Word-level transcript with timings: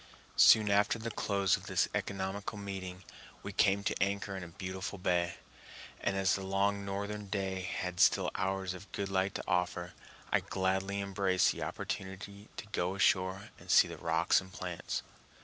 Soon 0.37 0.71
after 0.71 0.97
the 0.97 1.11
close 1.11 1.55
of 1.55 1.67
this 1.67 1.87
economical 1.93 2.57
meeting, 2.57 3.03
we 3.43 3.53
came 3.53 3.83
to 3.83 3.95
anchor 4.01 4.35
in 4.35 4.43
a 4.43 4.47
beautiful 4.47 4.97
bay, 4.97 5.35
and 5.99 6.15
as 6.15 6.33
the 6.33 6.41
long 6.41 6.83
northern 6.83 7.27
day 7.27 7.61
had 7.61 7.99
still 7.99 8.31
hours 8.33 8.73
of 8.73 8.91
good 8.93 9.09
light 9.09 9.35
to 9.35 9.43
offer, 9.47 9.93
I 10.31 10.39
gladly 10.39 10.99
embraced 11.01 11.51
the 11.51 11.61
opportunity 11.61 12.47
to 12.57 12.65
go 12.71 12.95
ashore 12.95 13.49
to 13.59 13.69
see 13.69 13.87
the 13.87 13.97
rocks 13.99 14.41
and 14.41 14.51
plants. 14.51 15.03